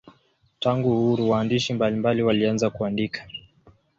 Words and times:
Tangu 0.59 0.91
uhuru 0.97 1.29
waandishi 1.29 1.73
mbalimbali 1.73 2.23
walianza 2.23 2.69
kuandika. 2.69 3.27